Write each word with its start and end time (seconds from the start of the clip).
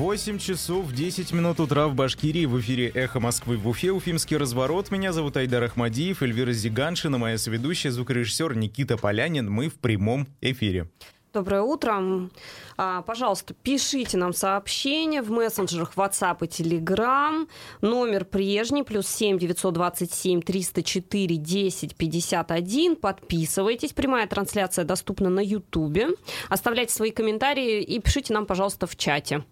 8 0.00 0.38
часов 0.38 0.94
10 0.94 1.30
минут 1.32 1.60
утра 1.60 1.86
в 1.86 1.94
Башкирии. 1.94 2.46
В 2.46 2.58
эфире 2.60 2.88
«Эхо 2.88 3.20
Москвы» 3.20 3.58
в 3.58 3.68
Уфе. 3.68 3.92
Уфимский 3.92 4.38
разворот. 4.38 4.90
Меня 4.90 5.12
зовут 5.12 5.36
Айдар 5.36 5.64
Ахмадиев, 5.64 6.22
Эльвира 6.22 6.52
Зиганшина, 6.52 7.18
моя 7.18 7.36
соведущая, 7.36 7.92
звукорежиссер 7.92 8.56
Никита 8.56 8.96
Полянин. 8.96 9.50
Мы 9.50 9.68
в 9.68 9.74
прямом 9.74 10.26
эфире. 10.40 10.88
Доброе 11.34 11.60
утро. 11.60 12.30
А, 12.78 13.02
пожалуйста, 13.02 13.52
пишите 13.52 14.16
нам 14.16 14.32
сообщения 14.32 15.20
в 15.20 15.30
мессенджерах 15.30 15.92
WhatsApp 15.94 16.38
и 16.40 16.46
Telegram. 16.46 17.46
Номер 17.82 18.24
прежний, 18.24 18.84
плюс 18.84 19.06
7 19.06 19.38
927 19.38 20.40
304 20.40 21.36
10 21.36 21.94
51. 21.94 22.96
Подписывайтесь. 22.96 23.92
Прямая 23.92 24.26
трансляция 24.26 24.86
доступна 24.86 25.28
на 25.28 25.40
YouTube. 25.40 26.16
Оставляйте 26.48 26.94
свои 26.94 27.10
комментарии 27.10 27.82
и 27.82 28.00
пишите 28.00 28.32
нам, 28.32 28.46
пожалуйста, 28.46 28.86
в 28.86 28.96
чате. 28.96 29.44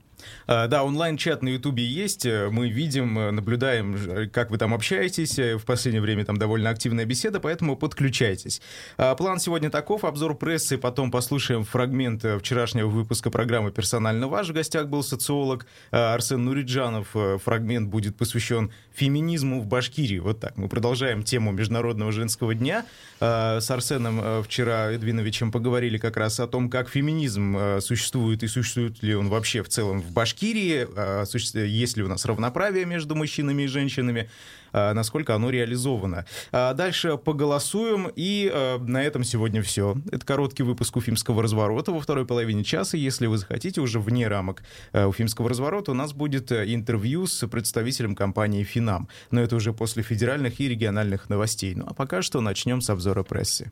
А, 0.47 0.67
да, 0.67 0.85
онлайн-чат 0.85 1.43
на 1.43 1.49
Ютубе 1.49 1.85
есть. 1.85 2.25
Мы 2.25 2.69
видим, 2.69 3.19
э, 3.19 3.31
наблюдаем, 3.31 4.31
как 4.31 4.51
вы 4.51 4.59
там 4.59 4.75
общаетесь. 4.75 5.39
В 5.39 5.65
последнее 5.65 6.03
время 6.03 6.25
там 6.25 6.37
довольно 6.37 6.71
активная 6.71 7.05
беседа, 7.05 7.41
поэтому 7.41 7.77
подключайтесь. 7.77 8.61
А, 8.97 9.15
план 9.15 9.39
сегодня 9.41 9.71
таков. 9.71 10.05
Обзор 10.05 10.37
прессы, 10.37 10.79
потом 10.79 11.11
послушаем 11.11 11.65
фрагмент 11.65 12.25
э, 12.25 12.39
вчерашнего 12.39 12.89
выпуска 12.89 13.31
программы 13.31 13.71
«Персонально 13.71 14.29
ваш». 14.29 14.49
В 14.49 14.53
гостях 14.53 14.89
был 14.89 15.03
социолог 15.03 15.67
а, 15.91 16.15
Арсен 16.15 16.45
Нуриджанов. 16.45 17.09
Э, 17.15 17.39
фрагмент 17.43 17.89
будет 17.89 18.17
посвящен 18.17 18.71
феминизму 18.95 19.61
в 19.61 19.67
Башкирии. 19.67 20.19
Вот 20.19 20.41
так. 20.41 20.57
Мы 20.57 20.69
продолжаем 20.69 21.23
тему 21.23 21.53
Международного 21.53 22.13
женского 22.13 22.55
дня. 22.55 22.85
С 23.21 23.71
Арсеном 23.71 24.43
вчера 24.43 24.93
Эдвиновичем 24.93 25.53
поговорили 25.53 25.99
как 25.99 26.17
раз 26.17 26.41
о 26.41 26.47
том, 26.47 26.71
как 26.71 26.89
феминизм 26.89 27.81
существует 27.81 28.43
и 28.43 28.49
существует 28.49 29.03
ли 29.03 29.15
он 29.15 29.29
вообще 29.29 29.63
в 29.63 29.69
целом 29.69 30.01
в 30.01 30.13
Башкирии, 30.19 30.89
а, 30.97 31.25
есть 31.65 31.97
ли 31.97 32.03
у 32.03 32.09
нас 32.09 32.25
равноправие 32.25 32.85
между 32.87 33.15
мужчинами 33.15 33.63
и 33.63 33.67
женщинами, 33.69 34.29
а, 34.73 34.93
насколько 34.93 35.33
оно 35.33 35.49
реализовано. 35.49 36.27
А 36.51 36.75
дальше 36.75 37.17
поголосуем, 37.17 38.11
и 38.17 38.53
на 38.81 39.01
этом 39.01 39.23
сегодня 39.23 39.63
все. 39.63 39.97
Это 40.11 40.27
короткий 40.27 40.65
выпуск 40.65 40.97
Уфимского 40.97 41.41
разворота 41.41 41.93
во 41.93 42.01
второй 42.01 42.27
половине 42.27 42.65
часа. 42.65 42.97
Если 42.97 43.27
вы 43.27 43.39
захотите, 43.39 43.81
уже 43.81 44.01
вне 44.01 44.27
рамок 44.27 44.65
Уфимского 44.93 45.49
разворота 45.49 45.93
у 45.93 45.95
нас 45.95 46.13
будет 46.13 46.51
интервью 46.51 47.29
с 47.29 47.47
представителем 47.47 48.17
компании 48.17 48.65
«Финам». 48.65 49.09
Но 49.31 49.41
это 49.41 49.55
уже 49.55 49.73
после 49.73 50.03
федеральных 50.03 50.59
и 50.59 50.69
региональных 50.69 51.29
новостей. 51.29 51.77
Ну 51.77 51.85
а 51.87 51.95
пока 51.95 52.23
что 52.23 52.41
начнем 52.41 52.81
с 52.81 52.91
обзора 52.91 53.23
прессы. 53.23 53.71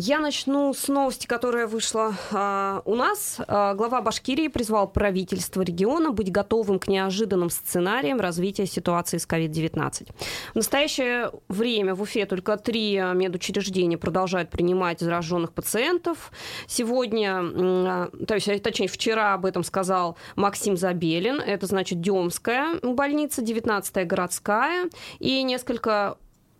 Я 0.00 0.20
начну 0.20 0.72
с 0.72 0.88
новости, 0.88 1.26
которая 1.26 1.66
вышла 1.66 2.14
а, 2.30 2.80
у 2.86 2.94
нас. 2.94 3.38
А, 3.46 3.74
глава 3.74 4.00
Башкирии 4.00 4.48
призвал 4.48 4.88
правительство 4.88 5.60
региона 5.60 6.12
быть 6.12 6.32
готовым 6.32 6.78
к 6.78 6.88
неожиданным 6.88 7.50
сценариям 7.50 8.20
развития 8.20 8.64
ситуации 8.64 9.18
с 9.18 9.26
COVID-19. 9.26 10.08
В 10.52 10.54
настоящее 10.54 11.30
время 11.48 11.94
в 11.94 12.00
Уфе 12.00 12.24
только 12.24 12.56
три 12.56 12.94
медучреждения 12.96 13.98
продолжают 13.98 14.48
принимать 14.48 15.00
зараженных 15.00 15.52
пациентов. 15.52 16.32
Сегодня, 16.66 17.42
а, 17.42 18.10
то 18.26 18.34
есть, 18.34 18.62
точнее, 18.62 18.88
вчера 18.88 19.34
об 19.34 19.44
этом 19.44 19.62
сказал 19.62 20.16
Максим 20.36 20.78
Забелин. 20.78 21.38
Это 21.40 21.66
значит 21.66 22.00
Демская 22.00 22.78
больница, 22.82 23.42
19-я 23.42 24.06
городская 24.06 24.88
и 25.18 25.42
несколько 25.42 26.16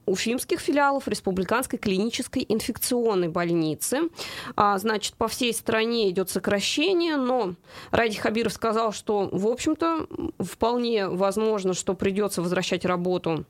уфимских 0.09 0.61
филиалов 0.61 1.09
Республиканской 1.09 1.79
клинической 1.79 2.45
инфекционной 2.49 3.29
больницы. 3.29 4.09
А, 4.57 4.79
значит, 4.79 5.15
по 5.15 5.29
всей 5.29 5.53
стране 5.53 6.11
идет 6.11 6.31
сокращение, 6.31 7.17
но 7.17 7.55
Ради 7.91 8.17
Хабиров 8.17 8.53
сказал, 8.53 8.93
что, 8.93 9.29
в 9.31 9.47
общем-то, 9.47 10.07
вполне 10.41 11.09
возможно, 11.09 11.75
что 11.75 11.95
придется 11.95 12.43
возвращать 12.43 12.85
работу 12.85 13.45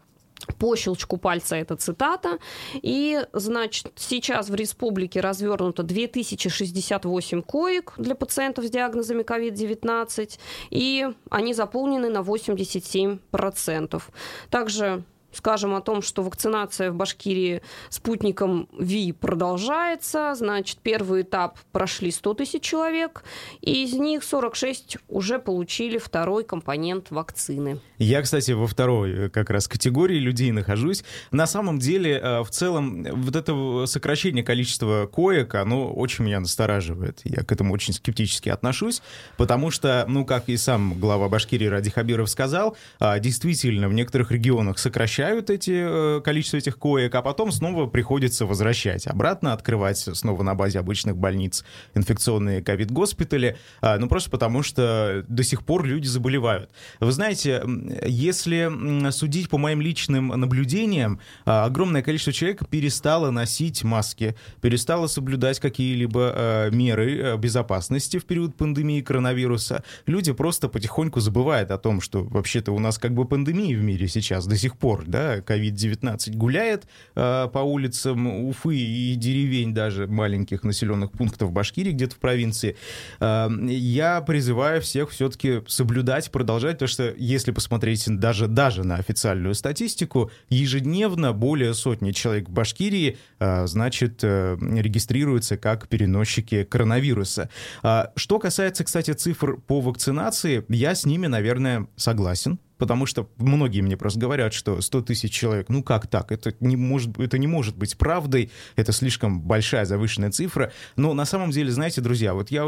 по 0.59 0.77
щелчку 0.77 1.17
пальца 1.17 1.57
это 1.57 1.77
цитата. 1.77 2.39
И, 2.75 3.25
значит, 3.33 3.93
сейчас 3.97 4.49
в 4.49 4.55
республике 4.55 5.21
развернуто 5.21 5.83
2068 5.83 7.43
коек 7.43 7.95
для 7.97 8.15
пациентов 8.15 8.65
с 8.67 8.71
диагнозами 8.71 9.23
COVID-19, 9.23 10.39
и 10.71 11.09
они 11.31 11.55
заполнены 11.55 12.09
на 12.09 12.19
87%. 12.19 14.03
Также 14.51 15.05
скажем 15.33 15.75
о 15.75 15.81
том, 15.81 16.03
что 16.03 16.23
вакцинация 16.23 16.91
в 16.91 16.95
Башкирии 16.95 17.63
спутником 17.91 18.69
ВИ 18.79 19.13
продолжается. 19.13 20.35
Значит, 20.35 20.79
первый 20.83 21.23
этап 21.23 21.59
прошли 21.73 22.11
100 22.11 22.35
тысяч 22.35 22.63
человек, 22.63 23.25
и 23.61 23.85
из 23.85 23.95
них 23.95 24.25
46 24.25 24.99
уже 25.09 25.39
получили 25.39 25.99
второй 25.99 26.45
компонент 26.45 27.11
вакцины. 27.11 27.81
Я, 27.99 28.23
кстати, 28.23 28.53
во 28.53 28.67
второй 28.67 29.27
э, 29.27 29.29
как 29.29 29.51
раз 29.51 29.69
категории 29.69 30.19
людей 30.19 30.51
нахожусь. 30.53 31.05
На 31.31 31.47
самом 31.47 31.79
деле, 31.79 32.19
э, 32.19 32.41
в 32.43 32.51
целом, 32.51 33.05
вот 33.05 33.37
это 33.37 33.85
сокращение 33.87 34.45
количества 34.45 35.07
коек, 35.07 35.55
оно 35.55 35.93
очень 35.93 36.25
меня 36.25 36.41
настораживает. 36.41 37.21
Я 37.25 37.43
к 37.43 37.53
этому 37.53 37.75
очень 37.75 37.93
скептически 37.93 38.49
отношусь, 38.49 39.03
потому 39.37 39.71
что, 39.71 40.05
ну, 40.09 40.25
как 40.25 40.49
и 40.49 40.57
сам 40.57 40.99
глава 40.99 41.29
Башкирии 41.29 41.67
Ради 41.67 41.91
Хабиров 41.91 42.31
сказал, 42.31 42.77
а, 42.99 43.19
действительно, 43.19 43.89
в 43.89 43.93
некоторых 43.93 44.31
регионах 44.31 44.79
сокращается 44.79 45.18
сокращают 45.19 45.51
эти, 45.51 46.19
э, 46.19 46.21
количество 46.21 46.59
этих 46.59 46.79
коек, 46.79 47.15
а 47.15 47.23
потом 47.23 47.51
снова 47.51 47.87
приходится 47.87 48.47
возвращать 48.47 49.07
обратно, 49.07 49.53
открывать 49.53 49.99
снова 49.99 50.43
на 50.43 50.55
базе 50.55 50.79
обычных 50.79 51.17
больниц 51.17 51.65
инфекционные 51.95 52.63
ковид-госпитали, 52.63 53.57
а, 53.81 53.99
ну 53.99 54.09
просто 54.09 54.31
потому 54.31 54.63
что 54.63 55.25
до 55.29 55.43
сих 55.43 55.65
пор 55.65 55.85
люди 55.85 56.07
заболевают. 56.07 56.71
Вы 57.01 57.11
знаете, 57.13 57.63
если 58.07 59.11
судить 59.11 59.49
по 59.49 59.59
моим 59.59 59.81
личным 59.81 60.29
наблюдениям, 60.29 61.21
а, 61.45 61.65
огромное 61.65 62.03
количество 62.03 62.33
человек 62.33 62.69
перестало 62.69 63.31
носить 63.31 63.83
маски, 63.83 64.37
перестало 64.61 65.09
соблюдать 65.09 65.59
какие-либо 65.59 66.33
а, 66.35 66.71
меры 66.71 67.19
э, 67.19 67.37
безопасности 67.37 68.19
в 68.19 68.25
период 68.25 68.57
пандемии 68.57 69.01
коронавируса. 69.01 69.83
Люди 70.07 70.33
просто 70.33 70.69
потихоньку 70.69 71.21
забывают 71.21 71.71
о 71.71 71.79
том, 71.79 72.01
что 72.01 72.23
вообще-то 72.23 72.73
у 72.73 72.79
нас 72.79 72.99
как 72.99 73.15
бы 73.15 73.25
пандемия 73.25 73.77
в 73.77 73.83
мире 73.83 74.07
сейчас 74.07 74.47
до 74.47 74.57
сих 74.57 74.77
пор, 74.77 75.08
да, 75.09 75.39
COVID-19 75.39 76.37
гуляет 76.37 76.87
э, 77.15 77.49
по 77.53 77.59
улицам 77.59 78.27
Уфы 78.49 78.77
и 78.77 79.15
деревень 79.15 79.75
даже 79.75 80.07
маленьких 80.07 80.63
населенных 80.63 81.13
пунктов 81.13 81.53
Башкирии, 81.53 81.93
где-то 81.93 82.15
в 82.17 82.19
провинции, 82.19 82.77
э, 83.21 83.49
я 83.69 84.21
призываю 84.21 84.81
всех 84.81 85.11
все-таки 85.11 85.63
соблюдать, 85.67 86.31
продолжать, 86.31 86.75
потому 86.75 86.89
что 86.89 87.15
если 87.17 87.53
посмотреть 87.53 88.05
даже, 88.09 88.47
даже 88.47 88.85
на 88.85 88.97
официальную 88.97 89.55
статистику, 89.55 90.31
ежедневно 90.49 91.33
более 91.33 91.75
сотни 91.75 92.13
человек 92.13 92.49
в 92.49 92.53
Башкирии, 92.53 93.19
э, 93.39 93.67
значит, 93.67 94.21
э, 94.23 94.57
регистрируются 94.61 95.57
как 95.57 95.89
переносчики 95.89 96.65
коронавируса. 96.65 97.49
Э, 97.83 98.07
что 98.17 98.39
касается, 98.39 98.85
кстати, 98.85 99.13
цифр 99.13 99.59
по 99.61 99.81
вакцинации, 99.81 100.65
я 100.69 100.95
с 100.95 101.05
ними, 101.05 101.27
наверное, 101.27 101.87
согласен 101.97 102.59
потому 102.79 103.07
что 103.07 103.31
многие 103.37 103.81
мне 103.81 103.97
просто 103.97 104.19
говорят, 104.19 104.55
что 104.55 104.81
100 104.81 105.03
тысяч 105.03 105.33
человек, 105.33 105.69
ну 105.69 105.83
как 105.83 106.07
так, 106.07 106.33
это 106.33 106.55
не, 106.61 106.77
может, 106.77 107.19
это 107.19 107.37
не 107.39 107.47
может 107.47 107.77
быть 107.77 107.99
правдой, 107.99 108.51
это 108.77 108.93
слишком 108.93 109.43
большая 109.43 109.85
завышенная 109.85 110.31
цифра, 110.31 110.73
но 110.97 111.13
на 111.15 111.25
самом 111.25 111.51
деле, 111.51 111.71
знаете, 111.71 112.01
друзья, 112.01 112.35
вот 112.35 112.51
я 112.51 112.65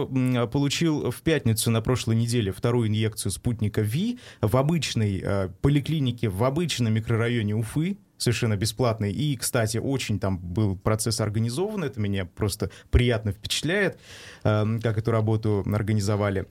получил 0.53 1.11
в 1.11 1.23
пятницу 1.23 1.71
на 1.71 1.81
прошлой 1.81 2.17
неделе 2.17 2.53
вторую 2.53 2.89
инъекцию 2.89 3.33
спутника 3.33 3.81
ВИ 3.81 4.19
в 4.41 4.57
обычной 4.57 5.23
э, 5.25 5.49
поликлинике, 5.63 6.29
в 6.29 6.45
обычном 6.45 6.93
микрорайоне 6.93 7.55
Уфы, 7.55 7.97
совершенно 8.21 8.57
бесплатный. 8.57 9.13
И, 9.13 9.37
кстати, 9.37 9.79
очень 9.79 10.19
там 10.19 10.39
был 10.39 10.77
процесс 10.77 11.21
организован, 11.21 11.85
это 11.85 12.01
меня 12.01 12.25
просто 12.25 12.71
приятно 12.91 13.33
впечатляет, 13.33 13.99
эм, 14.45 14.81
как 14.81 14.99
эту 14.99 15.11
работу 15.11 15.65
организовали. 15.73 16.47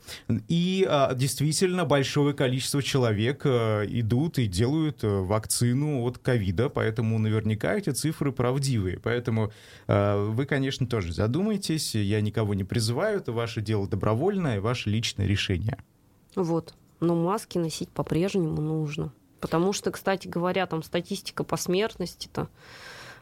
И 0.47 0.85
а, 0.89 1.13
действительно 1.13 1.85
большое 1.85 2.33
количество 2.33 2.81
человек 2.81 3.41
э, 3.45 3.85
идут 3.87 4.39
и 4.39 4.47
делают 4.47 5.03
э, 5.03 5.07
вакцину 5.07 6.03
от 6.03 6.17
ковида, 6.17 6.69
поэтому 6.69 7.19
наверняка 7.19 7.75
эти 7.75 7.91
цифры 7.91 8.31
правдивые. 8.31 8.99
Поэтому 8.99 9.51
э, 9.87 10.25
вы, 10.29 10.45
конечно, 10.45 10.87
тоже 10.87 11.13
задумайтесь, 11.13 11.95
я 11.95 12.21
никого 12.21 12.53
не 12.53 12.63
призываю, 12.63 13.17
это 13.19 13.31
ваше 13.31 13.61
дело 13.61 13.87
добровольное, 13.87 14.61
ваше 14.61 14.89
личное 14.89 15.27
решение. 15.27 15.77
Вот. 16.35 16.73
Но 16.99 17.15
маски 17.15 17.57
носить 17.57 17.89
по-прежнему 17.89 18.61
нужно. 18.61 19.13
Потому 19.39 19.73
что, 19.73 19.91
кстати 19.91 20.27
говоря, 20.27 20.65
там 20.67 20.83
статистика 20.83 21.43
по 21.43 21.57
смертности-то 21.57 22.47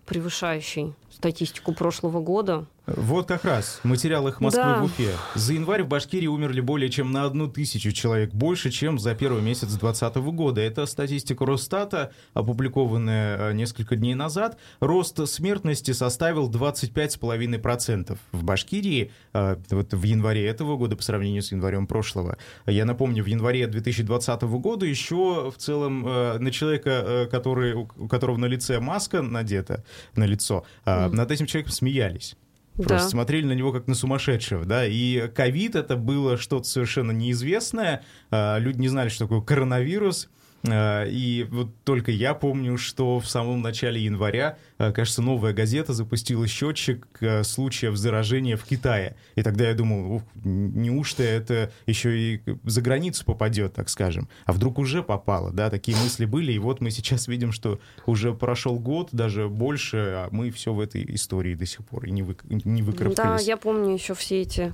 превышающей 0.05 0.93
статистику 1.11 1.73
прошлого 1.73 2.21
года. 2.21 2.65
Вот 2.87 3.27
как 3.27 3.43
раз. 3.43 3.81
Материал 3.83 4.27
их 4.29 4.39
Москвы 4.39 4.63
Да. 4.63 4.79
в 4.81 4.85
Уфе. 4.85 5.11
За 5.35 5.51
январь 5.53 5.83
в 5.83 5.87
Башкирии 5.89 6.27
умерли 6.27 6.61
более 6.61 6.89
чем 6.89 7.11
на 7.11 7.25
одну 7.25 7.49
тысячу 7.49 7.91
человек, 7.91 8.33
больше, 8.33 8.71
чем 8.71 8.97
за 8.97 9.13
первый 9.13 9.41
месяц 9.41 9.67
2020 9.73 10.15
года. 10.31 10.61
Это 10.61 10.85
статистика 10.85 11.45
Росстата, 11.45 12.13
опубликованная 12.33 13.49
э, 13.49 13.53
несколько 13.53 13.97
дней 13.97 14.13
назад. 14.15 14.57
Рост 14.79 15.19
смертности 15.27 15.91
составил 15.91 16.49
25,5%. 16.49 18.17
В 18.31 18.43
Башкирии 18.43 19.11
э, 19.33 19.57
вот 19.69 19.93
в 19.93 20.03
январе 20.03 20.45
этого 20.47 20.77
года 20.77 20.95
по 20.95 21.03
сравнению 21.03 21.41
с 21.41 21.51
январем 21.51 21.87
прошлого. 21.87 22.37
Я 22.65 22.85
напомню, 22.85 23.23
в 23.23 23.27
январе 23.27 23.67
2020 23.67 24.41
года 24.43 24.85
еще 24.85 25.51
в 25.51 25.57
целом 25.57 26.07
э, 26.07 26.37
на 26.39 26.51
человека, 26.51 27.27
который, 27.29 27.73
у 27.73 27.85
которого 28.07 28.37
на 28.37 28.45
лице 28.45 28.79
маска 28.79 29.21
надета 29.21 29.83
на 30.15 30.23
лицо, 30.23 30.63
Мгм. 30.85 31.15
над 31.15 31.31
этим 31.31 31.45
человеком 31.47 31.73
смеялись. 31.73 32.35
Просто 32.77 33.05
Да. 33.05 33.09
смотрели 33.09 33.45
на 33.45 33.53
него 33.53 33.73
как 33.73 33.87
на 33.87 33.95
сумасшедшего, 33.95 34.63
да, 34.65 34.85
и 34.85 35.27
ковид 35.29 35.75
это 35.75 35.95
было 35.97 36.37
что-то 36.37 36.67
совершенно 36.67 37.11
неизвестное, 37.11 38.03
а, 38.31 38.57
люди 38.59 38.79
не 38.79 38.87
знали, 38.87 39.09
что 39.09 39.25
такое 39.25 39.41
коронавирус, 39.41 40.29
и 40.63 41.47
вот 41.49 41.69
только 41.83 42.11
я 42.11 42.33
помню, 42.33 42.77
что 42.77 43.19
в 43.19 43.29
самом 43.29 43.61
начале 43.61 44.03
января, 44.03 44.57
а, 44.77 44.91
кажется, 44.91 45.21
новая 45.21 45.53
газета 45.53 45.93
запустила 45.93 46.47
счетчик 46.47 47.07
а, 47.21 47.43
случаев 47.43 47.95
заражения 47.95 48.57
в 48.57 48.63
Китае, 48.63 49.15
и 49.35 49.43
тогда 49.43 49.67
я 49.69 49.73
думал, 49.73 50.15
ух, 50.15 50.23
неужто 50.43 51.23
это 51.23 51.71
еще 51.85 52.17
и 52.17 52.41
за 52.63 52.81
границу 52.81 53.23
попадет, 53.23 53.73
так 53.75 53.89
скажем, 53.89 54.27
а 54.45 54.53
вдруг 54.53 54.79
уже 54.79 55.03
попало, 55.03 55.51
да, 55.51 55.69
такие 55.69 55.95
мысли 55.97 56.25
были, 56.25 56.51
и 56.53 56.59
вот 56.59 56.81
мы 56.81 56.91
сейчас 56.91 57.27
видим, 57.27 57.51
что 57.51 57.79
уже 58.05 58.33
прошел 58.33 58.79
год, 58.79 59.09
даже 59.11 59.47
больше, 59.47 59.97
а 59.97 60.27
мы 60.31 60.51
все 60.51 60.73
в 60.73 60.79
этой 60.79 61.05
истории 61.15 61.55
до 61.55 61.65
сих 61.65 61.85
пор 61.85 62.05
и 62.05 62.11
не, 62.11 62.23
вы, 62.23 62.35
не 62.49 62.81
Да, 62.81 62.87
выкарабкались. 62.91 63.47
я 63.47 63.57
помню 63.57 63.93
еще 63.93 64.13
все 64.15 64.41
эти 64.41 64.73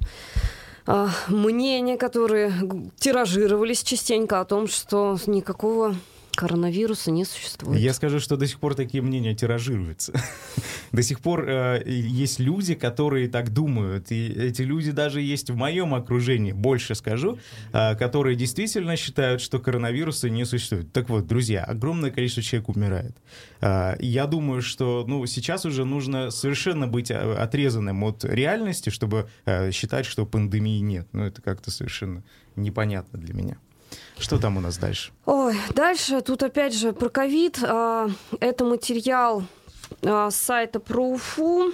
мнения, 1.27 1.97
которые 1.97 2.53
тиражировались 2.97 3.83
частенько 3.83 4.39
о 4.39 4.45
том, 4.45 4.67
что 4.67 5.17
никакого 5.27 5.95
коронавируса 6.35 7.11
не 7.11 7.25
существует. 7.25 7.79
Я 7.79 7.93
скажу, 7.93 8.19
что 8.19 8.37
до 8.37 8.47
сих 8.47 8.59
пор 8.59 8.75
такие 8.75 9.01
мнения 9.01 9.35
тиражируются. 9.35 10.13
До 10.91 11.01
сих 11.01 11.21
пор 11.21 11.45
э, 11.47 11.83
есть 11.87 12.39
люди, 12.39 12.75
которые 12.75 13.27
так 13.27 13.51
думают. 13.51 14.11
И 14.11 14.27
эти 14.27 14.61
люди 14.61 14.91
даже 14.91 15.21
есть 15.21 15.49
в 15.49 15.55
моем 15.55 15.95
окружении, 15.95 16.51
больше 16.51 16.93
скажу, 16.95 17.39
э, 17.71 17.95
которые 17.95 18.35
действительно 18.35 18.95
считают, 18.95 19.41
что 19.41 19.59
коронавируса 19.59 20.29
не 20.29 20.45
существует. 20.45 20.91
Так 20.93 21.09
вот, 21.09 21.25
друзья, 21.25 21.63
огромное 21.63 22.11
количество 22.11 22.43
человек 22.43 22.69
умирает. 22.69 23.17
Э, 23.61 23.95
я 23.99 24.27
думаю, 24.27 24.61
что 24.61 25.03
ну, 25.07 25.25
сейчас 25.25 25.65
уже 25.65 25.85
нужно 25.85 26.31
совершенно 26.31 26.87
быть 26.87 27.09
э, 27.11 27.15
отрезанным 27.15 28.03
от 28.03 28.23
реальности, 28.23 28.89
чтобы 28.89 29.29
э, 29.45 29.71
считать, 29.71 30.05
что 30.05 30.25
пандемии 30.25 30.79
нет. 30.79 31.07
Ну, 31.11 31.23
это 31.23 31.41
как-то 31.41 31.71
совершенно 31.71 32.23
непонятно 32.55 33.19
для 33.19 33.33
меня. 33.33 33.57
Что 34.17 34.37
там 34.39 34.57
у 34.57 34.59
нас 34.61 34.77
дальше? 34.77 35.11
Ой, 35.25 35.55
дальше 35.73 36.21
тут 36.21 36.43
опять 36.43 36.73
же 36.73 36.93
про 36.93 37.09
ковид. 37.09 37.59
А, 37.63 38.09
Это 38.39 38.65
материал 38.65 39.43
а, 40.01 40.29
с 40.29 40.35
сайта 40.35 40.79
про 40.79 41.03
Уфу. 41.09 41.71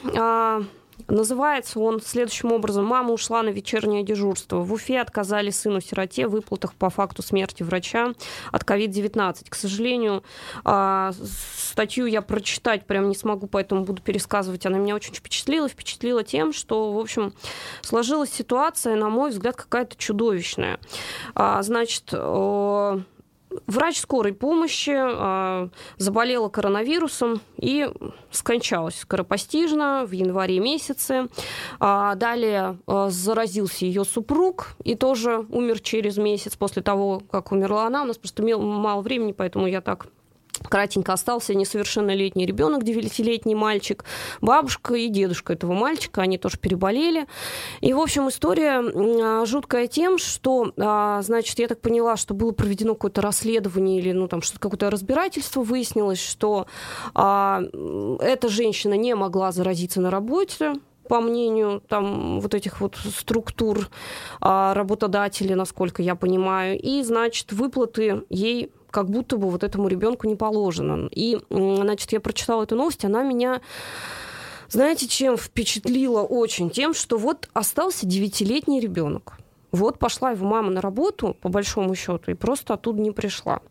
Называется 1.09 1.79
он 1.79 2.01
следующим 2.01 2.51
образом. 2.51 2.85
Мама 2.85 3.13
ушла 3.13 3.41
на 3.43 3.49
вечернее 3.49 4.03
дежурство. 4.03 4.59
В 4.59 4.71
Уфе 4.73 5.01
отказали 5.01 5.49
сыну-сироте 5.49 6.27
в 6.27 6.31
выплатах 6.31 6.73
по 6.75 6.89
факту 6.89 7.23
смерти 7.23 7.63
врача 7.63 8.13
от 8.51 8.63
COVID-19. 8.63 9.49
К 9.49 9.55
сожалению, 9.55 10.23
а, 10.63 11.11
статью 11.57 12.05
я 12.05 12.21
прочитать 12.21 12.85
прям 12.85 13.09
не 13.09 13.15
смогу, 13.15 13.47
поэтому 13.47 13.83
буду 13.83 14.01
пересказывать. 14.01 14.65
Она 14.65 14.77
меня 14.77 14.95
очень 14.95 15.13
впечатлила. 15.13 15.67
Впечатлила 15.67 16.23
тем, 16.23 16.53
что, 16.53 16.93
в 16.93 16.99
общем, 16.99 17.33
сложилась 17.81 18.31
ситуация, 18.31 18.95
на 18.95 19.09
мой 19.09 19.31
взгляд, 19.31 19.55
какая-то 19.55 19.95
чудовищная. 19.97 20.79
А, 21.35 21.61
Значит, 21.63 22.13
Врач 23.65 23.99
скорой 23.99 24.33
помощи 24.33 24.93
э, 24.95 25.69
заболела 25.97 26.49
коронавирусом 26.49 27.41
и 27.57 27.89
скончалась 28.29 28.99
скоропостижно 28.99 30.05
в 30.05 30.11
январе 30.11 30.59
месяце. 30.59 31.29
А 31.79 32.13
далее 32.15 32.77
э, 32.85 33.07
заразился 33.09 33.85
ее 33.85 34.05
супруг 34.05 34.75
и 34.83 34.95
тоже 34.95 35.45
умер 35.49 35.79
через 35.79 36.17
месяц 36.17 36.55
после 36.55 36.83
того, 36.83 37.21
как 37.31 37.51
умерла 37.51 37.87
она. 37.87 38.03
У 38.03 38.05
нас 38.05 38.17
просто 38.17 38.43
мало 38.43 39.01
времени, 39.01 39.31
поэтому 39.31 39.65
я 39.65 39.81
так 39.81 40.07
Кратенько 40.63 41.13
остался 41.13 41.53
несовершеннолетний 41.53 42.45
ребенок, 42.45 42.83
девятилетний 42.83 43.55
мальчик, 43.55 44.03
бабушка 44.41 44.95
и 44.95 45.07
дедушка 45.07 45.53
этого 45.53 45.73
мальчика, 45.73 46.21
они 46.21 46.37
тоже 46.37 46.57
переболели. 46.57 47.27
И, 47.81 47.93
в 47.93 47.99
общем, 47.99 48.29
история 48.29 49.45
жуткая 49.45 49.87
тем, 49.87 50.17
что, 50.17 50.73
а, 50.77 51.21
значит, 51.21 51.59
я 51.59 51.67
так 51.67 51.81
поняла, 51.81 52.17
что 52.17 52.33
было 52.33 52.51
проведено 52.51 52.93
какое-то 52.93 53.21
расследование 53.21 53.99
или, 53.99 54.11
ну, 54.11 54.27
там, 54.27 54.41
что-то 54.41 54.59
какое-то 54.59 54.89
разбирательство, 54.89 55.61
выяснилось, 55.61 56.21
что 56.21 56.67
а, 57.13 57.61
эта 58.19 58.49
женщина 58.49 58.93
не 58.93 59.15
могла 59.15 59.51
заразиться 59.51 60.01
на 60.01 60.11
работе, 60.11 60.73
по 61.09 61.21
мнению 61.21 61.81
там 61.89 62.39
вот 62.39 62.53
этих 62.53 62.79
вот 62.79 62.95
структур 62.95 63.89
а, 64.39 64.73
работодателей, 64.75 65.55
насколько 65.55 66.03
я 66.03 66.15
понимаю, 66.15 66.79
и, 66.79 67.01
значит, 67.01 67.51
выплаты 67.51 68.21
ей 68.29 68.71
как 68.91 69.09
будто 69.09 69.37
бы 69.37 69.49
вот 69.49 69.63
этому 69.63 69.87
ребенку 69.87 70.27
не 70.27 70.35
положено. 70.35 71.07
И, 71.11 71.39
значит, 71.49 72.11
я 72.11 72.19
прочитала 72.19 72.63
эту 72.63 72.75
новость, 72.75 73.05
она 73.05 73.23
меня, 73.23 73.61
знаете, 74.69 75.07
чем 75.07 75.37
впечатлила 75.37 76.21
очень? 76.21 76.69
Тем, 76.69 76.93
что 76.93 77.17
вот 77.17 77.49
остался 77.53 78.05
девятилетний 78.05 78.79
ребенок. 78.79 79.37
Вот 79.71 79.99
пошла 79.99 80.31
его 80.31 80.47
мама 80.47 80.71
на 80.71 80.81
работу, 80.81 81.37
по 81.41 81.49
большому 81.49 81.93
счету, 81.93 82.31
и 82.31 82.33
просто 82.33 82.73
оттуда 82.73 83.01
не 83.01 83.11
пришла. 83.11 83.61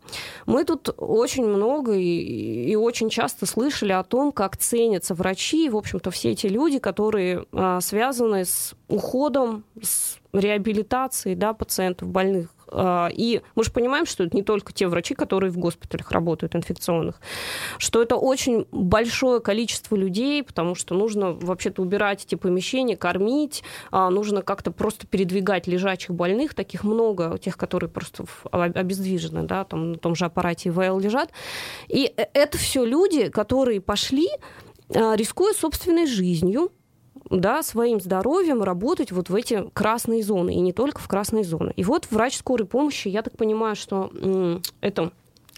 Мы 0.45 0.63
тут 0.63 0.93
очень 0.97 1.45
много 1.45 1.93
и, 1.93 2.71
и 2.71 2.75
очень 2.75 3.09
часто 3.09 3.45
слышали 3.45 3.91
о 3.91 4.03
том, 4.03 4.31
как 4.31 4.55
ценятся 4.55 5.13
врачи, 5.13 5.65
и, 5.65 5.69
в 5.69 5.75
общем-то, 5.75 6.09
все 6.11 6.31
эти 6.31 6.47
люди, 6.47 6.79
которые 6.79 7.45
а, 7.51 7.81
связаны 7.81 8.45
с 8.45 8.75
уходом, 8.87 9.65
с 9.81 10.17
реабилитацией 10.31 11.35
да, 11.35 11.53
пациентов 11.53 12.07
больных. 12.07 12.49
А, 12.71 13.09
И 13.11 13.41
мы 13.55 13.63
же 13.63 13.71
понимаем, 13.71 14.05
что 14.05 14.23
это 14.23 14.35
не 14.35 14.43
только 14.43 14.73
те 14.73 14.87
врачи, 14.87 15.13
которые 15.15 15.51
в 15.51 15.57
госпиталях 15.57 16.11
работают, 16.11 16.55
инфекционных, 16.55 17.19
что 17.77 18.01
это 18.01 18.15
очень 18.15 18.65
большое 18.71 19.39
количество 19.39 19.95
людей, 19.95 20.43
потому 20.43 20.75
что 20.75 20.95
нужно 20.95 21.33
вообще-то 21.33 21.81
убирать 21.81 22.25
эти 22.25 22.35
помещения, 22.35 22.95
кормить, 22.95 23.63
а, 23.91 24.09
нужно 24.09 24.41
как-то 24.41 24.71
просто 24.71 25.07
передвигать 25.07 25.67
лежачих 25.67 26.11
больных, 26.11 26.53
таких 26.53 26.83
много, 26.83 27.37
тех, 27.37 27.57
которые 27.57 27.89
просто 27.89 28.25
а, 28.51 28.63
обездвижены, 28.63 29.43
да, 29.43 29.63
там 29.63 29.93
на 29.93 29.97
том 29.97 30.15
же 30.15 30.25
аппарате 30.25 30.69
ИВЛ 30.69 30.99
лежат. 30.99 31.31
И 31.87 32.11
э- 32.15 32.25
это 32.33 32.57
все 32.57 32.85
люди, 32.85 33.29
которые 33.29 33.81
пошли, 33.81 34.27
рискуя 34.89 35.53
собственной 35.53 36.07
жизнью, 36.07 36.71
да, 37.29 37.63
своим 37.63 37.99
здоровьем 37.99 38.63
работать 38.63 39.11
вот 39.11 39.29
в 39.29 39.35
эти 39.35 39.69
красные 39.73 40.23
зоны, 40.23 40.53
и 40.53 40.59
не 40.59 40.73
только 40.73 40.99
в 40.99 41.07
красные 41.07 41.43
зоны. 41.43 41.73
И 41.75 41.83
вот 41.83 42.07
врач 42.09 42.37
скорой 42.37 42.65
помощи, 42.65 43.07
я 43.07 43.21
так 43.21 43.37
понимаю, 43.37 43.75
что 43.75 44.11
это 44.81 45.11